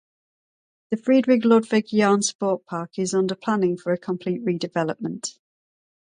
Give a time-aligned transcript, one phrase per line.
[0.89, 5.37] The Friedrich-Ludwig-Jahn-Sportpark is under planning for a complete redevelopment.